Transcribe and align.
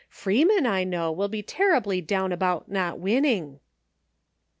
Freeman, 0.09 0.65
I 0.65 0.83
know, 0.83 1.11
will 1.11 1.27
be 1.27 1.43
terribly 1.43 2.01
down 2.01 2.31
about 2.31 2.67
not 2.71 2.97
winning." 2.97 3.59